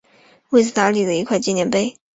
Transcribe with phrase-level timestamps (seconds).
[0.49, 1.95] 为此他立了一块纪念碑。